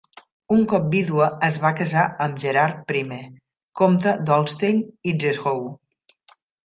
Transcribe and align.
Un 0.53 0.61
cop 0.69 0.85
vídua 0.93 1.25
es 1.47 1.59
va 1.65 1.71
casar 1.81 2.05
amb 2.27 2.39
Gerhard 2.45 2.95
I, 3.01 3.03
comte 3.83 4.15
d'Holstein-Itzehoe. 4.31 5.71